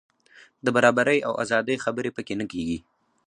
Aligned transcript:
د 0.65 0.67
برابرۍ 0.75 1.19
او 1.27 1.33
ازادۍ 1.43 1.75
خبرې 1.85 2.11
په 2.15 2.21
کې 2.27 2.33
نه 2.41 2.45
کېږي. 2.51 2.77